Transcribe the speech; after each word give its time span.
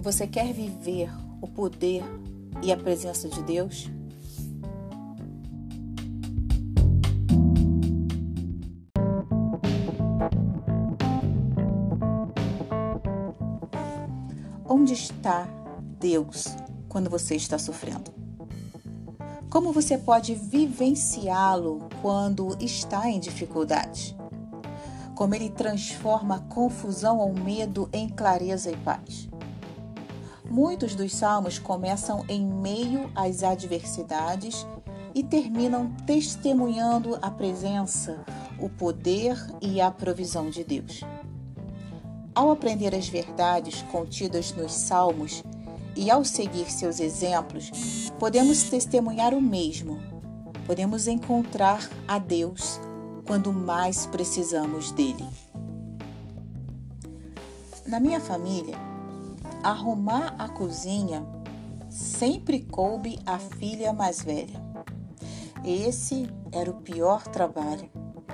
Você 0.00 0.28
quer 0.28 0.52
viver 0.52 1.10
o 1.42 1.48
poder 1.48 2.04
e 2.62 2.70
a 2.70 2.76
presença 2.76 3.28
de 3.28 3.42
Deus? 3.42 3.90
Onde 14.64 14.92
está 14.92 15.48
Deus 15.98 16.46
quando 16.88 17.10
você 17.10 17.34
está 17.34 17.58
sofrendo? 17.58 18.12
Como 19.50 19.72
você 19.72 19.98
pode 19.98 20.34
vivenciá-lo 20.36 21.88
quando 22.00 22.56
está 22.60 23.10
em 23.10 23.18
dificuldade? 23.18 24.16
Como 25.16 25.34
ele 25.34 25.50
transforma 25.50 26.38
confusão 26.48 27.18
ou 27.18 27.34
medo 27.34 27.88
em 27.92 28.08
clareza 28.08 28.70
e 28.70 28.76
paz? 28.76 29.28
Muitos 30.50 30.94
dos 30.94 31.14
salmos 31.14 31.58
começam 31.58 32.24
em 32.26 32.42
meio 32.42 33.10
às 33.14 33.42
adversidades 33.42 34.66
e 35.14 35.22
terminam 35.22 35.90
testemunhando 36.06 37.18
a 37.20 37.30
presença, 37.30 38.24
o 38.58 38.68
poder 38.68 39.36
e 39.60 39.78
a 39.78 39.90
provisão 39.90 40.48
de 40.48 40.64
Deus. 40.64 41.02
Ao 42.34 42.50
aprender 42.50 42.94
as 42.94 43.08
verdades 43.08 43.82
contidas 43.90 44.52
nos 44.52 44.72
salmos 44.72 45.42
e 45.94 46.10
ao 46.10 46.24
seguir 46.24 46.70
seus 46.70 46.98
exemplos, 46.98 48.10
podemos 48.18 48.62
testemunhar 48.62 49.34
o 49.34 49.42
mesmo. 49.42 50.00
Podemos 50.64 51.08
encontrar 51.08 51.88
a 52.06 52.18
Deus 52.18 52.80
quando 53.26 53.52
mais 53.52 54.06
precisamos 54.06 54.92
dele. 54.92 55.26
Na 57.86 57.98
minha 57.98 58.20
família, 58.20 58.87
arrumar 59.62 60.34
a 60.38 60.48
cozinha 60.48 61.26
sempre 61.88 62.60
coube 62.60 63.18
à 63.26 63.38
filha 63.38 63.92
mais 63.92 64.22
velha. 64.22 64.62
Esse 65.64 66.28
era 66.52 66.70
o 66.70 66.80
pior 66.80 67.22
trabalho. 67.24 67.90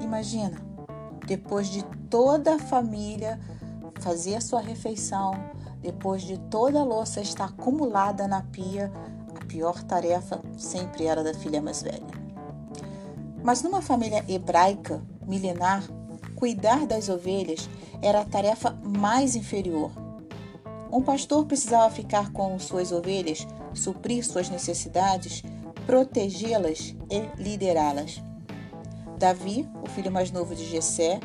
Imagina, 0.00 0.60
depois 1.26 1.68
de 1.68 1.82
toda 2.10 2.56
a 2.56 2.58
família 2.58 3.40
fazer 4.00 4.42
sua 4.42 4.60
refeição, 4.60 5.32
depois 5.80 6.22
de 6.22 6.38
toda 6.38 6.80
a 6.80 6.84
louça 6.84 7.20
estar 7.20 7.46
acumulada 7.46 8.28
na 8.28 8.42
pia, 8.42 8.92
a 9.34 9.44
pior 9.46 9.82
tarefa 9.82 10.40
sempre 10.58 11.06
era 11.06 11.24
da 11.24 11.32
filha 11.32 11.62
mais 11.62 11.82
velha. 11.82 12.26
Mas 13.42 13.62
numa 13.62 13.80
família 13.80 14.24
hebraica 14.28 15.02
milenar, 15.26 15.84
cuidar 16.34 16.86
das 16.86 17.08
ovelhas 17.08 17.68
era 18.02 18.20
a 18.20 18.24
tarefa 18.24 18.76
mais 18.84 19.34
inferior 19.34 20.05
um 20.96 21.02
pastor 21.02 21.44
precisava 21.44 21.94
ficar 21.94 22.32
com 22.32 22.58
suas 22.58 22.90
ovelhas, 22.90 23.46
suprir 23.74 24.24
suas 24.24 24.48
necessidades, 24.48 25.42
protegê-las 25.84 26.96
e 27.10 27.28
liderá-las. 27.36 28.22
Davi, 29.18 29.68
o 29.84 29.90
filho 29.90 30.10
mais 30.10 30.30
novo 30.30 30.54
de 30.54 30.64
Jessé, 30.64 31.20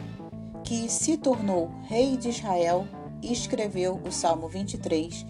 que 0.62 0.90
se 0.90 1.16
tornou 1.16 1.72
rei 1.84 2.18
de 2.18 2.30
Israel 2.30 2.86
escreveu 3.24 4.02
o 4.06 4.12
Salmo 4.12 4.50
23, 4.50 5.26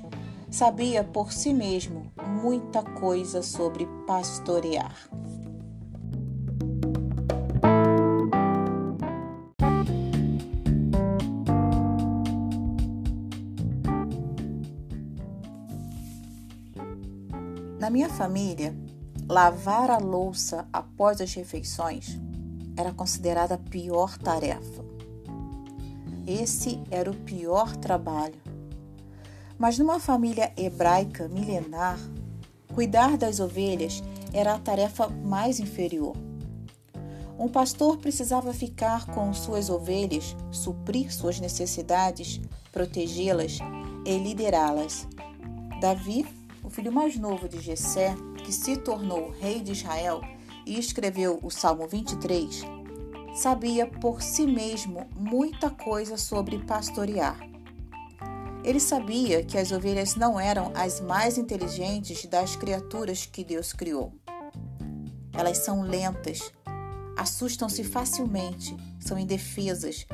sabia 0.50 1.04
por 1.04 1.32
si 1.32 1.54
mesmo 1.54 2.12
muita 2.42 2.82
coisa 2.82 3.44
sobre 3.44 3.86
pastorear. 4.08 4.96
Minha 17.92 18.10
família, 18.10 18.74
lavar 19.28 19.92
a 19.92 19.98
louça 19.98 20.66
após 20.72 21.20
as 21.20 21.34
refeições 21.34 22.18
era 22.78 22.94
considerada 22.94 23.56
a 23.56 23.58
pior 23.58 24.18
tarefa. 24.18 24.84
Esse 26.26 26.82
era 26.90 27.12
o 27.12 27.16
pior 27.16 27.76
trabalho. 27.76 28.40
Mas 29.58 29.78
numa 29.78 30.00
família 30.00 30.54
hebraica 30.56 31.28
milenar, 31.28 32.00
cuidar 32.74 33.18
das 33.18 33.42
ovelhas 33.42 34.02
era 34.32 34.54
a 34.54 34.60
tarefa 34.60 35.10
mais 35.10 35.60
inferior. 35.60 36.16
Um 37.38 37.50
pastor 37.50 37.98
precisava 37.98 38.54
ficar 38.54 39.06
com 39.08 39.34
suas 39.34 39.70
ovelhas, 39.70 40.36
suprir 40.50 41.14
suas 41.14 41.40
necessidades, 41.42 42.40
protegê-las 42.72 43.60
e 44.06 44.18
liderá-las. 44.18 45.08
Davi 45.82 46.26
filho 46.72 46.92
mais 46.92 47.18
novo 47.18 47.50
de 47.50 47.60
Jessé, 47.60 48.16
que 48.46 48.52
se 48.52 48.78
tornou 48.78 49.32
rei 49.32 49.60
de 49.60 49.74
Israel 49.74 50.22
e 50.66 50.80
escreveu 50.80 51.38
o 51.44 51.50
Salmo 51.50 51.86
23, 51.86 52.62
sabia 53.36 53.86
por 53.86 54.22
si 54.22 54.48
mesmo 54.48 55.06
muita 55.14 55.70
coisa 55.70 56.18
sobre 56.18 56.60
pastorear. 56.60 57.38
Ele 58.64 58.80
sabia 58.80 59.44
que 59.44 59.58
as 59.58 59.72
ovelhas 59.72 60.16
não 60.16 60.40
eram 60.40 60.72
as 60.74 61.02
mais 61.02 61.38
inteligentes 61.38 62.26
das 62.26 62.56
criaturas 62.56 63.26
que 63.26 63.44
Deus 63.44 63.74
criou. 63.74 64.14
Elas 65.34 65.58
são 65.58 65.82
lentas, 65.82 66.54
assustam-se 67.18 67.84
facilmente, 67.84 68.78
são 69.00 69.20
indefesas 69.20 70.06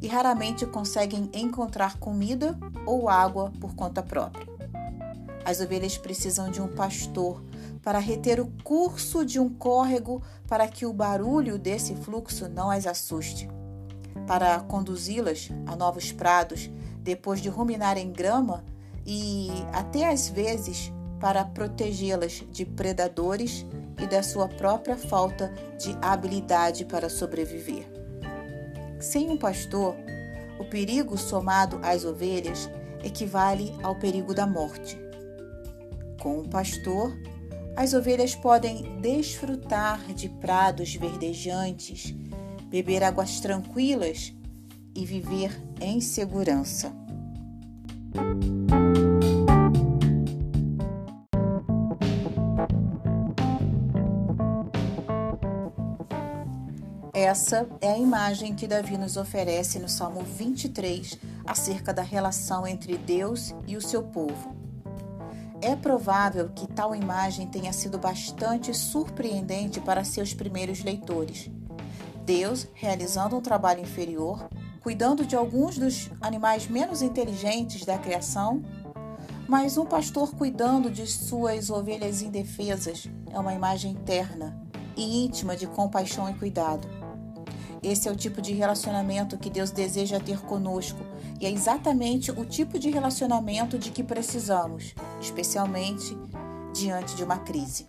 e 0.00 0.06
raramente 0.06 0.64
conseguem 0.64 1.28
encontrar 1.34 1.98
comida 1.98 2.58
ou 2.86 3.08
água 3.08 3.52
por 3.60 3.74
conta 3.74 4.02
própria. 4.02 4.55
As 5.46 5.60
ovelhas 5.60 5.96
precisam 5.96 6.50
de 6.50 6.60
um 6.60 6.66
pastor 6.66 7.40
para 7.80 8.00
reter 8.00 8.40
o 8.40 8.50
curso 8.64 9.24
de 9.24 9.38
um 9.38 9.48
córrego 9.48 10.20
para 10.48 10.66
que 10.66 10.84
o 10.84 10.92
barulho 10.92 11.56
desse 11.56 11.94
fluxo 11.94 12.48
não 12.48 12.68
as 12.68 12.84
assuste. 12.84 13.48
Para 14.26 14.58
conduzi-las 14.58 15.48
a 15.64 15.76
novos 15.76 16.10
prados, 16.10 16.68
depois 17.00 17.40
de 17.40 17.48
ruminar 17.48 17.96
em 17.96 18.10
grama, 18.10 18.64
e 19.06 19.48
até 19.72 20.10
às 20.10 20.28
vezes 20.28 20.92
para 21.20 21.44
protegê-las 21.44 22.42
de 22.50 22.66
predadores 22.66 23.64
e 24.02 24.06
da 24.08 24.24
sua 24.24 24.48
própria 24.48 24.96
falta 24.96 25.54
de 25.78 25.96
habilidade 26.02 26.84
para 26.84 27.08
sobreviver. 27.08 27.86
Sem 28.98 29.30
um 29.30 29.36
pastor, 29.36 29.94
o 30.58 30.64
perigo 30.64 31.16
somado 31.16 31.78
às 31.84 32.04
ovelhas 32.04 32.68
equivale 33.04 33.72
ao 33.80 33.94
perigo 33.94 34.34
da 34.34 34.44
morte. 34.44 35.05
Com 36.26 36.40
o 36.40 36.48
pastor, 36.48 37.16
as 37.76 37.94
ovelhas 37.94 38.34
podem 38.34 38.98
desfrutar 39.00 40.12
de 40.12 40.28
prados 40.28 40.92
verdejantes, 40.96 42.12
beber 42.68 43.04
águas 43.04 43.38
tranquilas 43.38 44.34
e 44.92 45.06
viver 45.06 45.52
em 45.80 46.00
segurança. 46.00 46.92
Essa 57.14 57.68
é 57.80 57.92
a 57.92 57.98
imagem 57.98 58.52
que 58.52 58.66
Davi 58.66 58.98
nos 58.98 59.16
oferece 59.16 59.78
no 59.78 59.88
Salmo 59.88 60.24
23 60.24 61.20
acerca 61.44 61.94
da 61.94 62.02
relação 62.02 62.66
entre 62.66 62.98
Deus 62.98 63.54
e 63.64 63.76
o 63.76 63.80
seu 63.80 64.02
povo. 64.02 64.55
É 65.62 65.74
provável 65.74 66.50
que 66.54 66.66
tal 66.66 66.94
imagem 66.94 67.46
tenha 67.46 67.72
sido 67.72 67.98
bastante 67.98 68.74
surpreendente 68.74 69.80
para 69.80 70.04
seus 70.04 70.34
primeiros 70.34 70.84
leitores. 70.84 71.50
Deus 72.24 72.68
realizando 72.74 73.36
um 73.36 73.40
trabalho 73.40 73.80
inferior, 73.80 74.48
cuidando 74.82 75.24
de 75.24 75.34
alguns 75.34 75.78
dos 75.78 76.10
animais 76.20 76.68
menos 76.68 77.00
inteligentes 77.00 77.84
da 77.84 77.96
criação, 77.96 78.62
mas 79.48 79.78
um 79.78 79.86
pastor 79.86 80.34
cuidando 80.34 80.90
de 80.90 81.06
suas 81.06 81.70
ovelhas 81.70 82.20
indefesas 82.20 83.08
é 83.30 83.38
uma 83.38 83.54
imagem 83.54 83.94
terna 83.94 84.60
e 84.96 85.24
íntima 85.24 85.56
de 85.56 85.66
compaixão 85.66 86.28
e 86.28 86.34
cuidado. 86.34 86.95
Esse 87.82 88.08
é 88.08 88.12
o 88.12 88.16
tipo 88.16 88.40
de 88.40 88.52
relacionamento 88.52 89.36
que 89.38 89.50
Deus 89.50 89.70
deseja 89.70 90.18
ter 90.18 90.40
conosco 90.40 90.98
e 91.40 91.46
é 91.46 91.50
exatamente 91.50 92.30
o 92.30 92.44
tipo 92.44 92.78
de 92.78 92.90
relacionamento 92.90 93.78
de 93.78 93.90
que 93.90 94.02
precisamos, 94.02 94.94
especialmente 95.20 96.16
diante 96.72 97.14
de 97.14 97.22
uma 97.22 97.38
crise. 97.38 97.86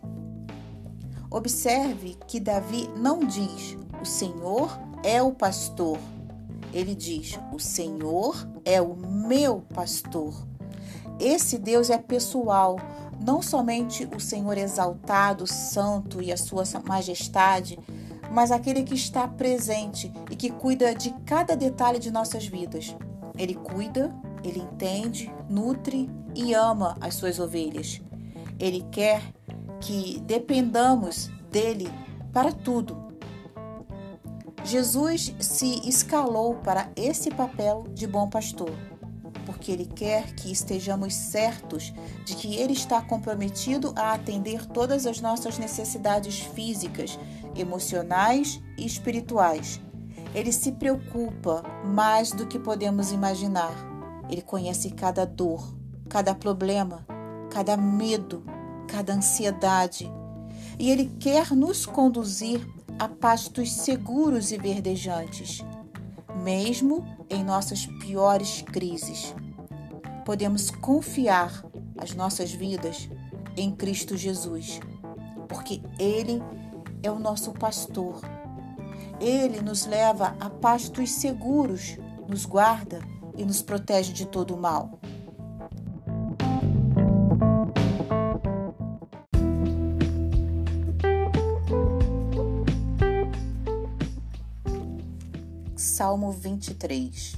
Observe 1.30 2.18
que 2.28 2.40
Davi 2.40 2.90
não 2.96 3.20
diz: 3.20 3.78
O 4.02 4.06
Senhor 4.06 4.80
é 5.04 5.22
o 5.22 5.32
pastor. 5.32 5.98
Ele 6.74 6.96
diz: 6.96 7.40
O 7.54 7.60
Senhor 7.60 8.48
é 8.64 8.82
o 8.82 8.96
meu 8.96 9.62
pastor. 9.74 10.34
Esse 11.20 11.58
Deus 11.58 11.90
é 11.90 11.98
pessoal, 11.98 12.80
não 13.20 13.42
somente 13.42 14.08
o 14.16 14.20
Senhor 14.20 14.58
exaltado, 14.58 15.48
santo 15.48 16.22
e 16.22 16.32
a 16.32 16.38
sua 16.38 16.64
majestade, 16.86 17.80
mas 18.32 18.52
aquele 18.52 18.84
que 18.84 18.96
está 18.96 19.28
presente 19.28 20.12
e 20.30 20.36
que 20.36 20.50
cuida 20.50 20.94
de 20.94 21.12
cada 21.26 21.56
detalhe 21.56 22.00
de 22.00 22.12
nossas 22.12 22.46
vidas. 22.46 22.96
Ele 23.38 23.56
cuida 23.56 24.14
Ele 24.44 24.60
entende, 24.60 25.32
nutre 25.50 26.10
e 26.36 26.54
ama 26.54 26.98
as 27.02 27.16
suas 27.16 27.40
ovelhas. 27.40 28.02
Ele 28.60 28.86
quer 28.92 29.22
que 29.80 30.20
dependamos 30.22 31.30
dele 31.52 31.90
para 32.32 32.52
tudo. 32.52 33.08
Jesus 34.64 35.34
se 35.40 35.88
escalou 35.88 36.56
para 36.56 36.90
esse 36.96 37.32
papel 37.32 37.86
de 37.94 38.06
bom 38.06 38.30
pastor, 38.30 38.72
porque 39.46 39.72
ele 39.72 39.86
quer 39.86 40.34
que 40.36 40.52
estejamos 40.52 41.14
certos 41.14 41.94
de 42.26 42.36
que 42.36 42.56
ele 42.56 42.74
está 42.74 43.02
comprometido 43.02 43.94
a 43.96 44.14
atender 44.14 44.66
todas 44.66 45.08
as 45.08 45.22
nossas 45.22 45.58
necessidades 45.58 46.40
físicas, 46.40 47.18
emocionais 47.62 48.62
e 48.78 48.86
espirituais. 48.86 49.82
Ele 50.34 50.52
se 50.52 50.72
preocupa 50.72 51.64
mais 51.86 52.32
do 52.32 52.46
que 52.46 52.60
podemos 52.60 53.12
imaginar. 53.12 53.74
Ele 54.30 54.42
conhece 54.42 54.92
cada 54.92 55.26
dor, 55.26 55.76
cada 56.10 56.36
problema, 56.36 57.06
cada 57.50 57.78
medo, 57.78 58.44
cada 58.88 59.14
ansiedade. 59.14 60.12
E 60.78 60.92
ele 60.92 61.12
quer 61.20 61.52
nos 61.52 61.86
conduzir 61.86 62.68
a 63.00 63.08
pastos 63.08 63.72
seguros 63.72 64.52
e 64.52 64.58
verdejantes, 64.58 65.64
mesmo 66.44 67.06
em 67.30 67.44
nossas 67.44 67.86
piores 67.86 68.62
crises. 68.62 69.36
Podemos 70.26 70.70
confiar 70.70 71.64
as 71.98 72.14
nossas 72.14 72.52
vidas 72.52 73.10
em 73.56 73.72
Cristo 73.72 74.16
Jesus, 74.16 74.80
porque 75.48 75.82
Ele 75.98 76.42
é 77.02 77.12
o 77.12 77.20
nosso 77.20 77.52
pastor. 77.52 78.22
Ele 79.20 79.62
nos 79.62 79.86
leva 79.86 80.36
a 80.40 80.50
pastos 80.50 81.12
seguros, 81.12 81.98
nos 82.28 82.46
guarda 82.46 83.00
e 83.36 83.46
nos 83.46 83.62
protege 83.62 84.14
de 84.14 84.26
todo 84.26 84.56
o 84.56 84.58
mal. 84.58 85.00
Salmo 95.76 96.32
23 96.32 97.36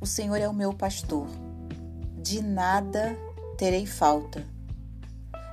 O 0.00 0.06
Senhor 0.06 0.36
é 0.36 0.46
o 0.46 0.52
meu 0.52 0.74
pastor, 0.74 1.26
de 2.22 2.42
nada 2.42 3.16
terei 3.56 3.86
falta. 3.86 4.59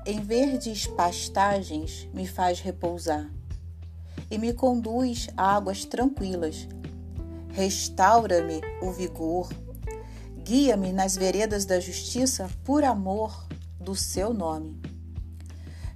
Em 0.10 0.22
verdes 0.22 0.88
pastagens 0.88 2.08
me 2.14 2.26
faz 2.26 2.62
repousar 2.62 3.30
e 4.32 4.38
me 4.38 4.54
conduz 4.54 5.28
a 5.36 5.58
águas 5.58 5.84
tranquilas. 5.84 6.66
Restaura-me 7.50 8.62
o 8.82 8.90
vigor, 8.94 9.50
guia-me 10.46 10.94
nas 10.94 11.18
veredas 11.18 11.66
da 11.66 11.82
justiça 11.82 12.50
por 12.64 12.86
amor 12.86 13.46
do 13.82 13.94
seu 13.96 14.34
nome. 14.34 14.82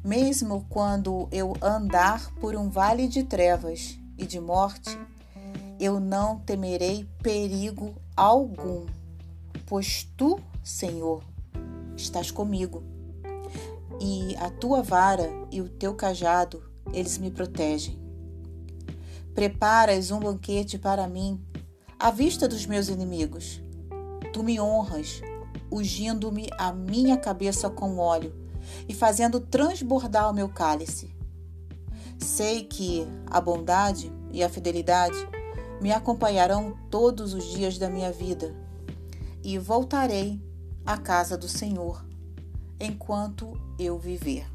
Mesmo 0.03 0.65
quando 0.67 1.29
eu 1.31 1.53
andar 1.61 2.33
por 2.33 2.53
um 2.53 2.69
vale 2.69 3.07
de 3.07 3.23
trevas 3.23 3.97
e 4.17 4.25
de 4.25 4.41
morte, 4.41 4.89
eu 5.79 6.01
não 6.01 6.37
temerei 6.39 7.07
perigo 7.23 7.95
algum, 8.13 8.87
pois 9.65 10.03
tu, 10.17 10.37
Senhor, 10.61 11.23
estás 11.95 12.29
comigo. 12.29 12.90
E 14.03 14.35
a 14.37 14.49
tua 14.49 14.81
vara 14.81 15.29
e 15.51 15.61
o 15.61 15.69
teu 15.69 15.93
cajado, 15.93 16.63
eles 16.91 17.19
me 17.19 17.29
protegem. 17.29 18.01
Preparas 19.35 20.09
um 20.09 20.19
banquete 20.19 20.79
para 20.79 21.07
mim, 21.07 21.39
à 21.99 22.09
vista 22.09 22.47
dos 22.47 22.65
meus 22.65 22.89
inimigos. 22.89 23.61
Tu 24.33 24.41
me 24.41 24.59
honras, 24.59 25.21
ungindo-me 25.71 26.47
a 26.57 26.73
minha 26.73 27.15
cabeça 27.15 27.69
com 27.69 27.99
óleo 27.99 28.33
e 28.89 28.93
fazendo 28.95 29.39
transbordar 29.39 30.31
o 30.31 30.33
meu 30.33 30.49
cálice. 30.49 31.15
Sei 32.17 32.63
que 32.63 33.07
a 33.27 33.39
bondade 33.39 34.11
e 34.31 34.43
a 34.43 34.49
fidelidade 34.49 35.29
me 35.79 35.91
acompanharão 35.91 36.75
todos 36.89 37.35
os 37.35 37.43
dias 37.51 37.77
da 37.77 37.87
minha 37.87 38.11
vida, 38.11 38.55
e 39.43 39.59
voltarei 39.59 40.41
à 40.83 40.97
casa 40.97 41.37
do 41.37 41.47
Senhor 41.47 42.09
enquanto 42.81 43.53
eu 43.79 43.99
viver. 43.99 44.45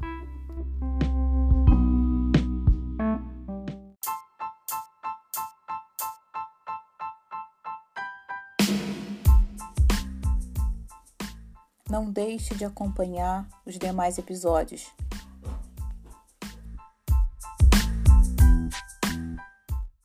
Não 11.89 12.11
deixe 12.11 12.53
de 12.53 12.65
acompanhar 12.65 13.47
os 13.65 13.79
demais 13.79 14.17
episódios 14.17 14.91